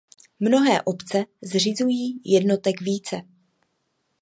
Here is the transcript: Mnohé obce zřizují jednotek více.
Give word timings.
Mnohé 0.39 0.81
obce 0.85 1.25
zřizují 1.43 2.21
jednotek 2.25 2.81
více. 2.81 3.21